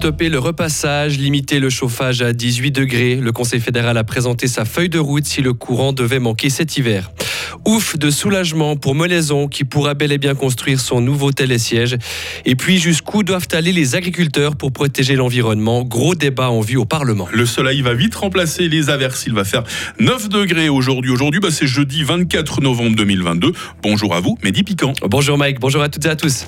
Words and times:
Stopper 0.00 0.30
le 0.30 0.38
repassage, 0.38 1.18
limiter 1.18 1.60
le 1.60 1.68
chauffage 1.68 2.22
à 2.22 2.32
18 2.32 2.70
degrés. 2.70 3.16
Le 3.16 3.32
Conseil 3.32 3.60
fédéral 3.60 3.98
a 3.98 4.04
présenté 4.04 4.48
sa 4.48 4.64
feuille 4.64 4.88
de 4.88 4.98
route 4.98 5.26
si 5.26 5.42
le 5.42 5.52
courant 5.52 5.92
devait 5.92 6.18
manquer 6.18 6.48
cet 6.48 6.78
hiver. 6.78 7.10
Ouf 7.64 7.98
de 7.98 8.10
soulagement 8.10 8.76
pour 8.76 8.94
Molaison 8.94 9.48
qui 9.48 9.64
pourra 9.64 9.94
bel 9.94 10.12
et 10.12 10.18
bien 10.18 10.34
construire 10.34 10.80
son 10.80 11.00
nouveau 11.00 11.32
télésiège. 11.32 11.96
Et 12.44 12.56
puis 12.56 12.78
jusqu'où 12.78 13.22
doivent 13.22 13.48
aller 13.52 13.72
les 13.72 13.94
agriculteurs 13.94 14.56
pour 14.56 14.72
protéger 14.72 15.16
l'environnement? 15.16 15.82
Gros 15.82 16.14
débat 16.14 16.50
en 16.50 16.60
vue 16.60 16.76
au 16.76 16.84
Parlement. 16.84 17.28
Le 17.32 17.46
soleil 17.46 17.82
va 17.82 17.94
vite 17.94 18.14
remplacer 18.14 18.68
les 18.68 18.90
averses. 18.90 19.24
Il 19.26 19.34
va 19.34 19.44
faire 19.44 19.64
9 19.98 20.28
degrés 20.28 20.68
aujourd'hui. 20.68 21.10
Aujourd'hui, 21.10 21.40
bah, 21.40 21.50
c'est 21.50 21.66
jeudi 21.66 22.02
24 22.02 22.60
novembre 22.60 22.96
2022. 22.96 23.52
Bonjour 23.82 24.14
à 24.14 24.20
vous, 24.20 24.38
Mehdi 24.42 24.62
Piquant. 24.62 24.92
Bonjour 25.02 25.38
Mike, 25.38 25.60
bonjour 25.60 25.82
à 25.82 25.88
toutes 25.88 26.06
et 26.06 26.10
à 26.10 26.16
tous. 26.16 26.46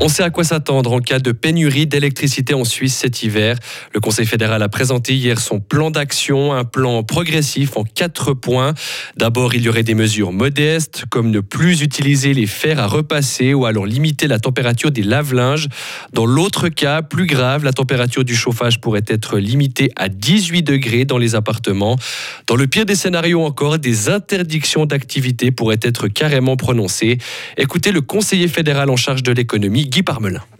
On 0.00 0.08
sait 0.08 0.24
à 0.24 0.30
quoi 0.30 0.44
s'attendre 0.44 0.92
en 0.92 0.98
cas 0.98 1.18
de 1.18 1.32
pénurie 1.32 1.86
d'électricité 1.86 2.52
en 2.52 2.64
Suisse 2.64 2.94
cet 2.94 3.22
hiver. 3.22 3.56
Le 3.94 4.00
Conseil 4.00 4.26
fédéral 4.26 4.62
a 4.62 4.68
présenté 4.68 5.14
hier 5.14 5.40
son 5.40 5.60
plan 5.60 5.90
d'action, 5.90 6.52
un 6.52 6.64
plan 6.64 7.02
progressif 7.04 7.76
en 7.76 7.84
quatre 7.84 8.34
points. 8.34 8.74
D'abord, 9.16 9.54
il 9.54 9.62
y 9.62 9.68
aurait 9.68 9.82
des 9.82 9.94
mesures 9.94 10.32
modestes, 10.32 11.04
comme 11.10 11.30
ne 11.30 11.40
plus 11.40 11.80
utiliser 11.80 12.34
les 12.34 12.46
fers 12.46 12.80
à 12.80 12.86
repasser 12.86 13.54
ou 13.54 13.64
alors 13.64 13.86
limiter 13.86 14.26
la 14.26 14.38
température 14.38 14.90
des 14.90 15.02
lave-linges. 15.02 15.68
Dans 16.12 16.26
l'autre 16.26 16.68
cas, 16.68 17.00
plus 17.00 17.26
grave, 17.26 17.64
la 17.64 17.72
température 17.72 18.24
du 18.24 18.34
chauffage 18.34 18.80
pourrait 18.80 19.04
être 19.06 19.38
limitée 19.38 19.90
à 19.96 20.08
18 20.10 20.62
degrés 20.62 21.04
dans 21.06 21.18
les 21.18 21.34
appartements. 21.34 21.96
Dans 22.46 22.56
le 22.56 22.66
pire 22.66 22.84
des 22.84 22.96
scénarios 22.96 23.42
encore, 23.42 23.78
des 23.78 24.10
interdictions 24.10 24.84
d'activité 24.86 25.50
pourraient 25.50 25.80
être 25.80 26.08
carrément 26.08 26.56
prononcées. 26.56 27.16
Écoutez 27.56 27.90
le 27.90 28.02
conseiller 28.02 28.48
fédéral 28.48 28.90
en 28.90 28.96
charge 28.96 29.22
de 29.22 29.32
l'économie, 29.32 29.83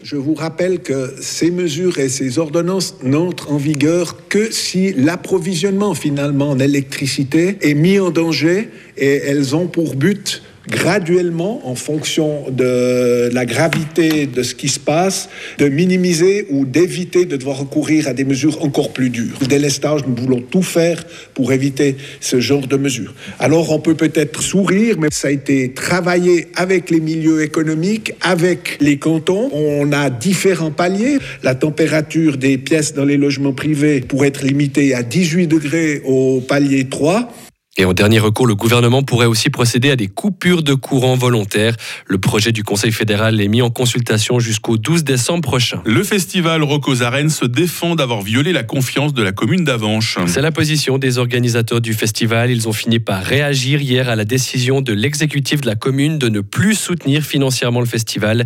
je 0.01 0.15
vous 0.15 0.33
rappelle 0.33 0.79
que 0.79 1.15
ces 1.19 1.51
mesures 1.51 1.97
et 1.99 2.09
ces 2.09 2.37
ordonnances 2.37 2.95
n'entrent 3.03 3.51
en 3.51 3.57
vigueur 3.57 4.27
que 4.29 4.51
si 4.51 4.93
l'approvisionnement 4.93 5.93
finalement 5.93 6.51
en 6.51 6.59
électricité 6.59 7.57
est 7.61 7.73
mis 7.73 7.99
en 7.99 8.11
danger 8.11 8.69
et 8.97 9.15
elles 9.15 9.55
ont 9.55 9.67
pour 9.67 9.95
but 9.95 10.41
graduellement, 10.69 11.61
en 11.67 11.75
fonction 11.75 12.49
de 12.49 13.29
la 13.31 13.45
gravité 13.45 14.25
de 14.25 14.43
ce 14.43 14.55
qui 14.55 14.67
se 14.67 14.79
passe, 14.79 15.29
de 15.57 15.67
minimiser 15.67 16.47
ou 16.49 16.65
d'éviter 16.65 17.25
de 17.25 17.37
devoir 17.37 17.59
recourir 17.59 18.07
à 18.07 18.13
des 18.13 18.23
mesures 18.23 18.63
encore 18.63 18.93
plus 18.93 19.09
dures. 19.09 19.39
Dès 19.47 19.59
l'estage, 19.59 20.01
nous 20.07 20.15
voulons 20.15 20.41
tout 20.41 20.63
faire 20.63 21.03
pour 21.33 21.51
éviter 21.51 21.97
ce 22.19 22.39
genre 22.39 22.67
de 22.67 22.77
mesures. 22.77 23.13
Alors 23.39 23.71
on 23.71 23.79
peut 23.79 23.95
peut-être 23.95 24.41
sourire, 24.41 24.97
mais 24.99 25.09
ça 25.11 25.27
a 25.27 25.31
été 25.31 25.73
travaillé 25.73 26.47
avec 26.55 26.89
les 26.89 26.99
milieux 26.99 27.43
économiques, 27.43 28.13
avec 28.21 28.77
les 28.81 28.97
cantons. 28.97 29.49
On 29.53 29.91
a 29.91 30.09
différents 30.09 30.71
paliers. 30.71 31.19
La 31.43 31.55
température 31.55 32.37
des 32.37 32.57
pièces 32.57 32.93
dans 32.93 33.05
les 33.05 33.17
logements 33.17 33.53
privés 33.53 34.01
pourrait 34.01 34.29
être 34.29 34.43
limitée 34.43 34.93
à 34.93 35.03
18 35.03 35.47
degrés 35.47 36.01
au 36.05 36.41
palier 36.41 36.85
3. 36.85 37.31
Et 37.77 37.83
en 37.83 37.91
dernier 37.91 38.19
recours, 38.19 38.47
le 38.47 38.55
gouvernement 38.55 39.03
pourrait 39.03 39.25
aussi 39.25 39.49
procéder 39.49 39.91
à 39.91 39.97
des 39.97 40.07
coupures 40.07 40.63
de 40.63 40.73
courant 40.73 41.17
volontaires. 41.17 41.75
Le 42.07 42.17
projet 42.17 42.53
du 42.53 42.63
Conseil 42.63 42.93
fédéral 42.93 43.41
est 43.41 43.49
mis 43.49 43.61
en 43.61 43.69
consultation 43.69 44.39
jusqu'au 44.39 44.77
12 44.77 45.03
décembre 45.03 45.41
prochain. 45.41 45.81
Le 45.85 46.01
festival 46.05 46.63
Rocos 46.63 47.01
Arènes 47.01 47.29
se 47.29 47.43
défend 47.43 47.95
d'avoir 47.95 48.21
violé 48.21 48.53
la 48.53 48.63
confiance 48.63 49.13
de 49.13 49.21
la 49.21 49.33
commune 49.33 49.65
d'Avanches. 49.65 50.17
C'est 50.25 50.41
la 50.41 50.53
position 50.53 50.97
des 50.97 51.17
organisateurs 51.17 51.81
du 51.81 51.93
festival. 51.93 52.49
Ils 52.49 52.69
ont 52.69 52.73
fini 52.73 52.99
par 52.99 53.21
réagir 53.21 53.81
hier 53.81 54.07
à 54.07 54.15
la 54.15 54.23
décision 54.23 54.79
de 54.79 54.93
l'exécutif 54.93 55.59
de 55.59 55.67
la 55.67 55.75
commune 55.75 56.17
de 56.17 56.29
ne 56.29 56.39
plus 56.39 56.75
soutenir 56.75 57.23
financièrement 57.23 57.81
le 57.81 57.87
festival. 57.87 58.45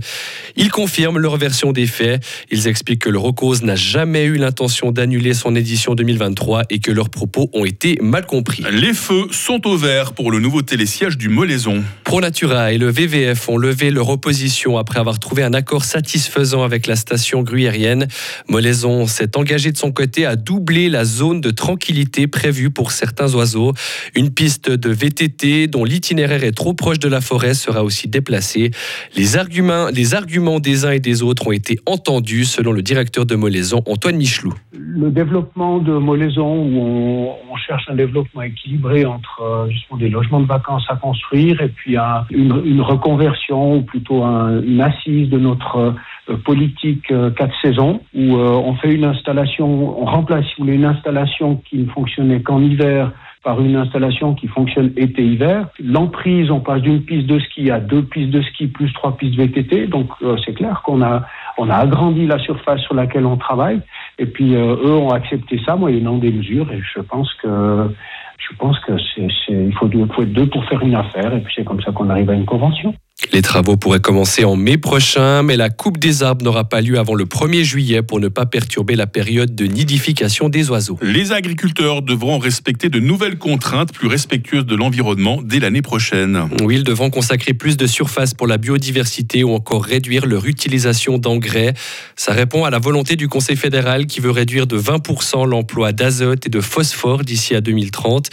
Ils 0.56 0.72
confirment 0.72 1.20
leur 1.20 1.38
version 1.38 1.72
des 1.72 1.86
faits. 1.86 2.26
Ils 2.50 2.68
expliquent 2.68 3.04
que 3.04 3.10
le 3.12 3.20
Rocos 3.20 3.58
n'a 3.62 3.76
jamais 3.76 4.24
eu 4.24 4.38
l'intention 4.38 4.92
d'annuler 4.92 5.36
son 5.36 5.56
édition 5.56 5.94
2023 5.94 6.64
et 6.72 6.80
que 6.80 6.92
leurs 6.92 7.10
propos 7.10 7.52
ont 7.54 7.66
été 7.66 8.00
mal 8.02 8.26
compris. 8.26 8.64
Les 8.72 8.96
feux 8.96 9.19
sont 9.32 9.68
au 9.68 9.78
vert 9.78 10.14
pour 10.14 10.32
le 10.32 10.40
nouveau 10.40 10.62
télésiège 10.62 11.18
du 11.18 11.30
Molaison. 11.30 11.84
ProNatura 12.04 12.74
et 12.74 12.78
le 12.78 12.90
VVF 12.90 13.50
ont 13.50 13.58
levé 13.58 13.92
leur 13.92 14.10
opposition 14.10 14.78
après 14.78 15.00
avoir 15.00 15.20
trouvé 15.20 15.44
un 15.44 15.54
accord 15.54 15.84
satisfaisant 15.84 16.64
avec 16.64 16.88
la 16.88 16.96
station 16.96 17.42
gruyérienne. 17.42 18.08
Molaison 18.48 19.08
s'est 19.08 19.38
engagé 19.38 19.72
de 19.72 19.78
son 19.78 19.92
côté 19.92 20.26
à 20.26 20.36
doubler 20.36 20.90
la 20.90 21.06
zone 21.06 21.42
de 21.42 21.52
tranquillité 21.52 22.28
prévue 22.28 22.70
pour 22.70 22.92
certains 22.92 23.34
oiseaux. 23.36 23.74
Une 24.16 24.32
piste 24.32 24.70
de 24.70 24.90
VTT 24.90 25.68
dont 25.68 25.86
l'itinéraire 25.86 26.44
est 26.44 26.52
trop 26.52 26.74
proche 26.74 27.00
de 27.00 27.08
la 27.08 27.22
forêt 27.22 27.54
sera 27.54 27.84
aussi 27.84 28.08
déplacée. 28.08 28.72
Les 29.16 29.38
arguments, 29.38 29.90
les 29.90 30.14
arguments 30.14 30.60
des 30.60 30.86
uns 30.86 30.92
et 30.92 31.00
des 31.00 31.22
autres 31.22 31.48
ont 31.48 31.52
été 31.52 31.80
entendus 31.86 32.46
selon 32.46 32.72
le 32.72 32.82
directeur 32.82 33.26
de 33.26 33.36
Molaison, 33.36 33.84
Antoine 33.86 34.18
Michelou. 34.18 34.54
Le 34.92 35.12
développement 35.12 35.78
de 35.78 35.94
Molaison, 35.94 36.64
où 36.64 36.80
on, 36.80 37.36
on 37.52 37.56
cherche 37.58 37.88
un 37.90 37.96
développement 37.96 38.42
équilibré 38.42 39.06
entre 39.06 39.42
euh, 39.42 39.70
justement 39.70 40.00
des 40.00 40.10
logements 40.10 40.40
de 40.40 40.48
vacances 40.48 40.86
à 40.90 40.96
construire 40.96 41.62
et 41.62 41.70
puis 41.70 41.96
une, 42.32 42.62
une, 42.66 42.82
reconversion 42.82 43.76
ou 43.76 43.82
plutôt 43.84 44.24
une 44.24 44.82
assise 44.82 45.30
de 45.30 45.38
notre 45.38 45.94
euh, 46.30 46.38
politique 46.38 47.12
euh, 47.12 47.30
quatre 47.30 47.54
saisons 47.62 48.02
où 48.16 48.36
on 48.36 48.74
fait 48.76 48.94
une 48.94 49.06
installation, 49.06 50.02
on 50.02 50.06
remplace 50.06 50.46
une 50.58 50.86
installation 50.86 51.58
qui 51.70 51.78
ne 51.78 51.90
fonctionnait 51.90 52.42
qu'en 52.42 52.62
hiver 52.62 53.12
par 53.44 53.62
une 53.62 53.76
installation 53.76 54.34
qui 54.34 54.48
fonctionne 54.48 54.92
été-hiver. 54.98 55.68
L'emprise, 55.82 56.52
on 56.52 56.60
passe 56.60 56.82
d'une 56.82 57.04
piste 57.04 57.28
de 57.28 57.40
ski 57.40 57.72
à 57.72 57.80
deux 57.80 58.04
pistes 58.04 58.32
de 58.32 58.42
ski 58.42 58.68
plus 58.68 58.92
trois 58.94 59.16
pistes 59.16 59.36
VTT. 59.36 59.88
Donc 59.88 60.10
c'est 60.46 60.54
clair 60.54 60.82
qu'on 60.84 61.02
a 61.02 61.26
on 61.58 61.70
a 61.70 61.76
agrandi 61.76 62.26
la 62.26 62.40
surface 62.40 62.82
sur 62.82 62.96
laquelle 62.96 63.26
on 63.26 63.38
travaille. 63.38 63.82
Et 64.20 64.26
puis 64.26 64.54
eux 64.54 64.94
ont 64.94 65.10
accepté 65.10 65.60
ça 65.66 65.76
moyennant 65.76 66.18
des 66.18 66.32
mesures. 66.32 66.72
Et 66.72 66.82
je 66.82 67.02
pense 67.02 67.34
que 67.36 67.90
je 68.38 68.56
pense 68.58 68.80
que 68.80 68.94
c'est, 69.16 69.28
il 69.50 69.74
faut, 69.74 69.90
faut 69.90 70.24
être 70.24 70.34
deux 70.34 70.48
pour 70.48 70.64
faire 70.66 70.82
une 70.82 70.96
affaire, 70.96 71.34
et 71.34 71.42
puis 71.42 71.54
c'est 71.56 71.66
comme 71.66 71.82
ça 71.82 71.92
qu'on 71.92 72.10
arrive 72.10 72.30
à 72.30 72.34
une 72.34 72.46
convention. 72.46 72.94
Les 73.32 73.44
travaux 73.44 73.78
pourraient 73.78 74.00
commencer 74.00 74.44
en 74.44 74.56
mai 74.56 74.80
prochain, 74.80 75.44
mais 75.44 75.56
la 75.56 75.70
coupe 75.70 76.00
des 76.00 76.24
arbres 76.24 76.44
n'aura 76.44 76.64
pas 76.64 76.82
lieu 76.82 76.98
avant 76.98 77.14
le 77.14 77.26
1er 77.26 77.64
juillet 77.64 78.02
pour 78.02 78.20
ne 78.20 78.28
pas 78.28 78.48
perturber 78.48 78.96
la 78.96 79.06
période 79.06 79.54
de 79.54 79.66
nidification 79.66 80.50
des 80.50 80.72
oiseaux. 80.72 80.98
Les 81.04 81.32
agriculteurs 81.32 82.02
devront 82.02 82.40
respecter 82.40 82.90
de 82.90 83.00
nouvelles 83.00 83.38
contraintes 83.38 83.94
plus 83.94 84.08
respectueuses 84.08 84.66
de 84.66 84.76
l'environnement 84.76 85.42
dès 85.44 85.60
l'année 85.60 85.84
prochaine. 85.84 86.50
Oui, 86.64 86.78
ils 86.78 86.84
devront 86.84 87.12
consacrer 87.12 87.54
plus 87.54 87.78
de 87.78 87.86
surface 87.86 88.34
pour 88.34 88.48
la 88.48 88.58
biodiversité 88.58 89.44
ou 89.44 89.54
encore 89.54 89.84
réduire 89.84 90.26
leur 90.26 90.48
utilisation 90.48 91.20
d'engrais. 91.20 91.76
Ça 92.16 92.34
répond 92.34 92.66
à 92.66 92.72
la 92.72 92.80
volonté 92.80 93.16
du 93.16 93.28
Conseil 93.28 93.58
fédéral 93.58 94.08
qui 94.08 94.22
veut 94.22 94.32
réduire 94.32 94.66
de 94.66 94.80
20% 94.80 95.48
l'emploi 95.48 95.92
d'azote 95.92 96.48
et 96.48 96.50
de 96.50 96.62
phosphore 96.62 97.24
d'ici 97.24 97.54
à 97.54 97.62
2030. 97.62 98.30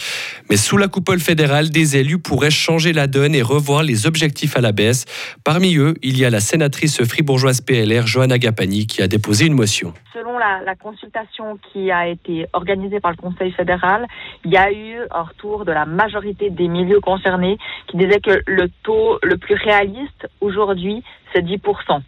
Mais 0.49 0.57
sous 0.57 0.77
la 0.77 0.87
coupole 0.87 1.19
fédérale, 1.19 1.69
des 1.69 1.97
élus 1.97 2.17
pourraient 2.17 2.49
changer 2.49 2.93
la 2.93 3.05
donne 3.05 3.35
et 3.35 3.43
revoir 3.43 3.83
les 3.83 4.07
objectifs 4.07 4.57
à 4.57 4.61
la 4.61 4.71
baisse. 4.71 4.86
Parmi 5.43 5.77
eux, 5.77 5.95
il 6.01 6.19
y 6.19 6.25
a 6.25 6.29
la 6.29 6.39
sénatrice 6.39 7.03
fribourgeoise 7.03 7.61
PLR, 7.61 8.05
Johanna 8.05 8.37
Gapani, 8.37 8.87
qui 8.87 9.01
a 9.01 9.07
déposé 9.07 9.45
une 9.45 9.53
motion. 9.53 9.93
Selon 10.13 10.37
la, 10.37 10.61
la, 10.65 10.75
consultation 10.75 11.57
qui 11.71 11.91
a 11.91 12.07
été 12.07 12.45
organisée 12.53 12.99
par 12.99 13.11
le 13.11 13.17
Conseil 13.17 13.51
fédéral, 13.51 14.07
il 14.45 14.51
y 14.51 14.57
a 14.57 14.71
eu 14.71 14.97
un 15.11 15.23
retour 15.23 15.65
de 15.65 15.71
la 15.71 15.85
majorité 15.85 16.49
des 16.49 16.67
milieux 16.67 16.99
concernés 16.99 17.57
qui 17.87 17.97
disaient 17.97 18.21
que 18.21 18.41
le 18.45 18.69
taux 18.83 19.19
le 19.23 19.37
plus 19.37 19.55
réaliste 19.55 20.27
aujourd'hui, 20.41 21.03
c'est 21.33 21.45
10% 21.45 22.01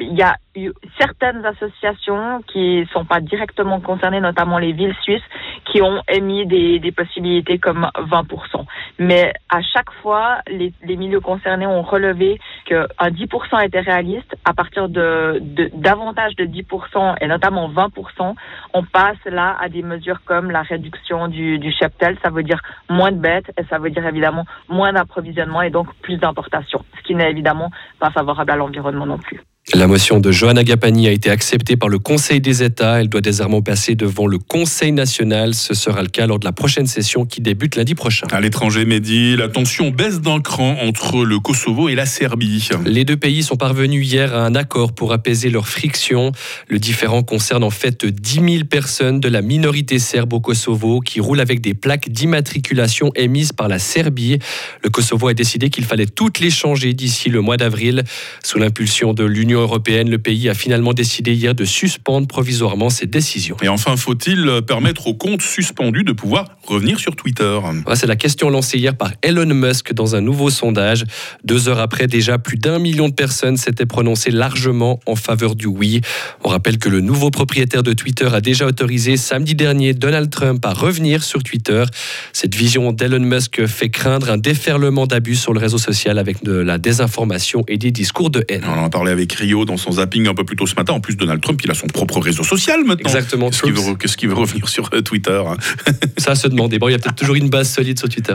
il 0.00 0.16
y 0.16 0.22
a 0.22 0.36
eu 0.56 0.72
certaines 0.98 1.44
associations 1.44 2.42
qui 2.50 2.80
ne 2.80 2.84
sont 2.86 3.04
pas 3.04 3.20
directement 3.20 3.80
concernées, 3.80 4.20
notamment 4.20 4.58
les 4.58 4.72
villes 4.72 4.94
suisses, 5.02 5.22
qui 5.70 5.82
ont 5.82 6.02
émis 6.08 6.46
des, 6.46 6.78
des 6.78 6.92
possibilités 6.92 7.58
comme 7.58 7.88
20%. 7.94 8.64
Mais 8.98 9.32
à 9.48 9.62
chaque 9.62 9.90
fois, 10.02 10.38
les, 10.48 10.72
les 10.82 10.96
milieux 10.96 11.20
concernés 11.20 11.66
ont 11.66 11.82
relevé 11.82 12.38
qu'un 12.66 12.86
10% 13.00 13.64
était 13.64 13.80
réaliste. 13.80 14.36
À 14.44 14.52
partir 14.52 14.88
de, 14.88 15.38
de 15.40 15.70
davantage 15.74 16.34
de 16.36 16.44
10% 16.44 17.16
et 17.20 17.26
notamment 17.26 17.68
20%, 17.68 18.34
on 18.74 18.84
passe 18.84 19.24
là 19.26 19.56
à 19.60 19.68
des 19.68 19.82
mesures 19.82 20.22
comme 20.24 20.50
la 20.50 20.62
réduction 20.62 21.28
du, 21.28 21.58
du 21.58 21.72
cheptel. 21.72 22.16
Ça 22.22 22.30
veut 22.30 22.42
dire 22.42 22.60
moins 22.88 23.12
de 23.12 23.18
bêtes 23.18 23.50
et 23.58 23.64
ça 23.64 23.78
veut 23.78 23.90
dire 23.90 24.06
évidemment 24.06 24.44
moins 24.68 24.92
d'approvisionnement 24.92 25.62
et 25.62 25.70
donc 25.70 25.92
plus 26.02 26.16
d'importation, 26.16 26.84
ce 26.98 27.02
qui 27.02 27.14
n'est 27.14 27.30
évidemment 27.30 27.70
pas 27.98 28.10
favorable 28.10 28.50
à 28.50 28.56
l'environnement 28.56 29.06
non 29.06 29.18
plus. 29.18 29.40
La 29.72 29.86
motion 29.86 30.18
de 30.18 30.32
Johanna 30.32 30.64
Gapani 30.64 31.06
a 31.06 31.12
été 31.12 31.30
acceptée 31.30 31.76
par 31.76 31.88
le 31.88 32.00
Conseil 32.00 32.40
des 32.40 32.64
États. 32.64 33.00
Elle 33.00 33.08
doit 33.08 33.20
désormais 33.20 33.62
passer 33.62 33.94
devant 33.94 34.26
le 34.26 34.38
Conseil 34.38 34.90
national. 34.90 35.54
Ce 35.54 35.74
sera 35.74 36.02
le 36.02 36.08
cas 36.08 36.26
lors 36.26 36.40
de 36.40 36.44
la 36.44 36.50
prochaine 36.50 36.86
session 36.86 37.24
qui 37.24 37.40
débute 37.40 37.76
lundi 37.76 37.94
prochain. 37.94 38.26
À 38.32 38.40
l'étranger, 38.40 38.84
Mehdi, 38.84 39.36
la 39.36 39.48
tension 39.48 39.90
baisse 39.90 40.20
d'un 40.20 40.40
cran 40.40 40.76
entre 40.82 41.24
le 41.24 41.38
Kosovo 41.38 41.88
et 41.88 41.94
la 41.94 42.04
Serbie. 42.04 42.68
Les 42.84 43.04
deux 43.04 43.16
pays 43.16 43.44
sont 43.44 43.56
parvenus 43.56 44.04
hier 44.04 44.34
à 44.34 44.44
un 44.44 44.56
accord 44.56 44.92
pour 44.92 45.12
apaiser 45.12 45.50
leurs 45.50 45.68
frictions. 45.68 46.32
Le 46.66 46.80
différend 46.80 47.22
concerne 47.22 47.62
en 47.62 47.70
fait 47.70 48.04
10 48.04 48.34
000 48.34 48.64
personnes 48.68 49.20
de 49.20 49.28
la 49.28 49.40
minorité 49.40 50.00
serbe 50.00 50.32
au 50.32 50.40
Kosovo 50.40 51.00
qui 51.00 51.20
roulent 51.20 51.40
avec 51.40 51.60
des 51.60 51.74
plaques 51.74 52.08
d'immatriculation 52.08 53.12
émises 53.14 53.52
par 53.52 53.68
la 53.68 53.78
Serbie. 53.78 54.40
Le 54.82 54.90
Kosovo 54.90 55.28
a 55.28 55.34
décidé 55.34 55.70
qu'il 55.70 55.84
fallait 55.84 56.06
toutes 56.06 56.40
les 56.40 56.50
changer 56.50 56.92
d'ici 56.92 57.30
le 57.30 57.40
mois 57.40 57.56
d'avril. 57.56 58.02
Sous 58.42 58.58
l'impulsion 58.58 59.14
de 59.14 59.22
l'Union 59.22 59.59
européenne, 59.60 60.10
le 60.10 60.18
pays 60.18 60.48
a 60.48 60.54
finalement 60.54 60.92
décidé 60.92 61.32
hier 61.32 61.54
de 61.54 61.64
suspendre 61.64 62.26
provisoirement 62.26 62.90
ses 62.90 63.06
décisions. 63.06 63.56
Et 63.62 63.68
enfin, 63.68 63.96
faut-il 63.96 64.60
permettre 64.66 65.06
aux 65.06 65.14
comptes 65.14 65.42
suspendus 65.42 66.04
de 66.04 66.12
pouvoir 66.12 66.46
revenir 66.66 66.98
sur 66.98 67.16
Twitter? 67.16 67.58
C'est 67.94 68.06
la 68.06 68.16
question 68.16 68.50
lancée 68.50 68.78
hier 68.78 68.96
par 68.96 69.12
Elon 69.22 69.54
Musk 69.54 69.92
dans 69.92 70.16
un 70.16 70.20
nouveau 70.20 70.50
sondage. 70.50 71.04
Deux 71.44 71.68
heures 71.68 71.80
après, 71.80 72.06
déjà 72.06 72.38
plus 72.38 72.56
d'un 72.56 72.78
million 72.78 73.08
de 73.08 73.14
personnes 73.14 73.56
s'étaient 73.56 73.86
prononcées 73.86 74.30
largement 74.30 75.00
en 75.06 75.16
faveur 75.16 75.54
du 75.54 75.66
oui. 75.66 76.00
On 76.44 76.48
rappelle 76.48 76.78
que 76.78 76.88
le 76.88 77.00
nouveau 77.00 77.30
propriétaire 77.30 77.82
de 77.82 77.92
Twitter 77.92 78.28
a 78.32 78.40
déjà 78.40 78.66
autorisé 78.66 79.16
samedi 79.16 79.54
dernier 79.54 79.94
Donald 79.94 80.30
Trump 80.30 80.64
à 80.64 80.72
revenir 80.72 81.22
sur 81.22 81.42
Twitter. 81.42 81.84
Cette 82.32 82.54
vision 82.54 82.92
d'Elon 82.92 83.20
Musk 83.20 83.66
fait 83.66 83.90
craindre 83.90 84.30
un 84.30 84.38
déferlement 84.38 85.06
d'abus 85.06 85.36
sur 85.36 85.52
le 85.52 85.60
réseau 85.60 85.78
social 85.78 86.18
avec 86.18 86.42
de 86.44 86.52
la 86.52 86.78
désinformation 86.78 87.64
et 87.68 87.78
des 87.78 87.90
discours 87.90 88.30
de 88.30 88.44
haine. 88.48 88.64
On 88.66 88.78
en 88.78 88.84
a 88.84 88.90
parlé 88.90 89.12
avec 89.12 89.34
dans 89.66 89.76
son 89.76 89.92
zapping 89.92 90.28
un 90.28 90.34
peu 90.34 90.44
plus 90.44 90.56
tôt 90.56 90.66
ce 90.66 90.74
matin. 90.74 90.92
En 90.92 91.00
plus, 91.00 91.16
Donald 91.16 91.40
Trump, 91.40 91.60
il 91.64 91.70
a 91.70 91.74
son 91.74 91.86
propre 91.86 92.20
réseau 92.20 92.42
social 92.42 92.84
maintenant. 92.84 93.08
Exactement. 93.08 93.50
Qu'est-ce 93.50 94.16
qu'il 94.16 94.28
veut, 94.28 94.34
revenir 94.34 94.68
sur 94.68 94.90
euh, 94.92 95.00
Twitter 95.00 95.42
hein 95.46 95.56
Ça 96.18 96.34
se 96.34 96.48
demander. 96.48 96.78
Bon, 96.78 96.88
il 96.88 96.92
y 96.92 96.94
a 96.94 96.98
peut-être 96.98 97.16
toujours 97.16 97.34
une 97.34 97.48
base 97.48 97.70
solide 97.70 97.98
sur 97.98 98.08
Twitter. 98.08 98.34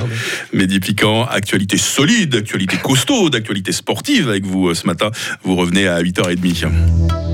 Mais... 0.51 0.65
Mehdi 0.65 0.79
Piquant, 0.79 1.25
actualité 1.25 1.77
solide, 1.77 2.35
actualité 2.35 2.77
costaud, 2.77 3.29
actualité 3.33 3.71
sportive 3.71 4.29
avec 4.29 4.45
vous 4.45 4.69
euh, 4.69 4.73
ce 4.73 4.87
matin. 4.87 5.11
Vous 5.43 5.55
revenez 5.55 5.87
à 5.87 6.01
8h30. 6.01 6.67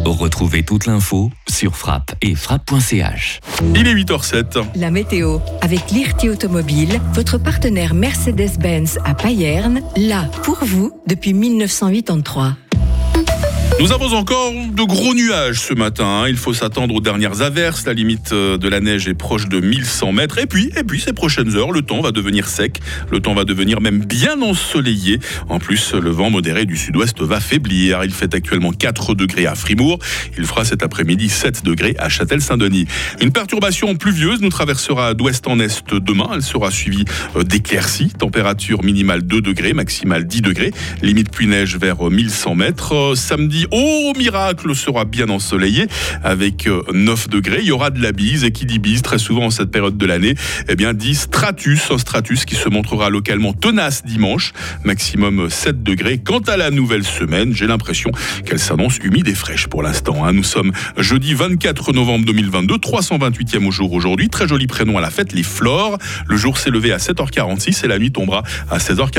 Retrouvez 0.05 0.63
toute 0.63 0.85
l'info 0.87 1.31
sur 1.49 1.75
frappe 1.75 2.15
et 2.21 2.35
frappe.ch. 2.35 3.39
Il 3.75 3.87
est 3.87 3.93
8h07. 3.93 4.63
La 4.75 4.91
météo 4.91 5.39
avec 5.61 5.91
l'IRT 5.91 6.29
Automobile, 6.29 6.99
votre 7.13 7.37
partenaire 7.37 7.93
Mercedes-Benz 7.93 8.99
à 9.05 9.13
Payerne, 9.13 9.81
là 9.95 10.29
pour 10.43 10.63
vous 10.63 10.91
depuis 11.07 11.33
1983. 11.33 12.55
Nous 13.79 13.91
avons 13.91 14.13
encore 14.13 14.51
de 14.51 14.83
gros 14.83 15.15
nuages 15.15 15.59
ce 15.59 15.73
matin. 15.73 16.05
Hein. 16.05 16.27
Il 16.27 16.37
faut 16.37 16.53
s'attendre 16.53 16.93
aux 16.93 17.01
dernières 17.01 17.41
averses. 17.41 17.85
La 17.85 17.93
limite 17.93 18.31
euh, 18.31 18.57
de 18.57 18.69
la 18.69 18.79
neige 18.79 19.07
est 19.07 19.15
proche 19.15 19.47
de 19.49 19.59
1100 19.59 20.11
mètres. 20.11 20.37
Et 20.37 20.45
puis, 20.45 20.71
et 20.77 20.83
puis, 20.83 20.99
ces 20.99 21.13
prochaines 21.13 21.55
heures, 21.55 21.71
le 21.71 21.81
temps 21.81 22.01
va 22.01 22.11
devenir 22.11 22.47
sec. 22.47 22.79
Le 23.09 23.19
temps 23.19 23.33
va 23.33 23.43
devenir 23.43 23.81
même 23.81 24.05
bien 24.05 24.39
ensoleillé. 24.41 25.19
En 25.49 25.57
plus, 25.57 25.93
le 25.93 26.11
vent 26.11 26.29
modéré 26.29 26.65
du 26.65 26.77
sud-ouest 26.77 27.21
va 27.21 27.39
faiblir. 27.39 28.03
Il 28.03 28.11
fait 28.11 28.35
actuellement 28.35 28.71
4 28.71 29.15
degrés 29.15 29.47
à 29.47 29.55
Frimour. 29.55 29.97
Il 30.37 30.45
fera 30.45 30.63
cet 30.63 30.83
après-midi 30.83 31.29
7 31.29 31.65
degrés 31.65 31.95
à 31.97 32.07
Châtel-Saint-Denis. 32.07 32.85
Une 33.19 33.31
perturbation 33.31 33.95
pluvieuse 33.95 34.41
nous 34.41 34.49
traversera 34.49 35.15
d'ouest 35.15 35.47
en 35.47 35.59
est 35.59 35.83
demain. 35.93 36.29
Elle 36.35 36.43
sera 36.43 36.69
suivie 36.69 37.05
euh, 37.35 37.43
d'éclaircies. 37.43 38.09
Température 38.09 38.83
minimale 38.83 39.23
2 39.23 39.41
degrés, 39.41 39.73
maximale 39.73 40.27
10 40.27 40.41
degrés. 40.41 40.71
Limite 41.01 41.31
pluie-neige 41.31 41.77
vers 41.77 42.01
1100 42.03 42.55
mètres. 42.55 42.93
Euh, 42.93 43.15
au 43.71 44.13
miracle, 44.17 44.75
sera 44.75 45.05
bien 45.05 45.29
ensoleillé 45.29 45.87
avec 46.23 46.67
9 46.67 47.25
euh, 47.27 47.29
degrés. 47.29 47.59
Il 47.61 47.67
y 47.67 47.71
aura 47.71 47.89
de 47.89 48.01
la 48.01 48.11
bise 48.11 48.43
et 48.43 48.51
qui 48.51 48.65
dit 48.65 48.79
bise 48.79 49.01
très 49.01 49.19
souvent 49.19 49.45
en 49.45 49.49
cette 49.51 49.71
période 49.71 49.97
de 49.97 50.05
l'année, 50.05 50.35
eh 50.67 50.75
bien 50.75 50.93
dit 50.93 51.15
stratus, 51.15 51.91
un 51.91 51.97
stratus 51.97 52.45
qui 52.45 52.55
se 52.55 52.69
montrera 52.69 53.09
localement 53.09 53.53
tenace 53.53 54.03
dimanche, 54.05 54.53
maximum 54.83 55.49
7 55.49 55.83
degrés. 55.83 56.17
Quant 56.17 56.39
à 56.39 56.57
la 56.57 56.71
nouvelle 56.71 57.03
semaine, 57.03 57.53
j'ai 57.53 57.67
l'impression 57.67 58.11
qu'elle 58.45 58.59
s'annonce 58.59 58.97
humide 59.03 59.27
et 59.27 59.35
fraîche 59.35 59.67
pour 59.67 59.83
l'instant. 59.83 60.25
Hein. 60.25 60.33
Nous 60.33 60.43
sommes 60.43 60.71
jeudi 60.97 61.33
24 61.33 61.93
novembre 61.93 62.25
2022, 62.25 62.75
328e 62.75 63.67
au 63.67 63.71
jour 63.71 63.93
aujourd'hui. 63.93 64.29
Très 64.29 64.47
joli 64.47 64.67
prénom 64.67 64.97
à 64.97 65.01
la 65.01 65.09
fête, 65.09 65.33
les 65.33 65.43
Flores. 65.43 65.97
Le 66.27 66.37
jour 66.37 66.57
s'est 66.57 66.71
levé 66.71 66.91
à 66.91 66.97
7h46 66.97 67.85
et 67.85 67.87
la 67.87 67.99
nuit 67.99 68.11
tombera 68.11 68.43
à 68.69 68.77
16h40. 68.77 69.11